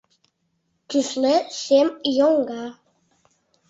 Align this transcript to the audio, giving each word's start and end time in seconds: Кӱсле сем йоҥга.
Кӱсле 0.89 1.35
сем 1.61 1.87
йоҥга. 2.17 2.65